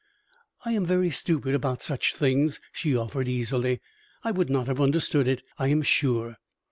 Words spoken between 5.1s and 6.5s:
it, I am sure."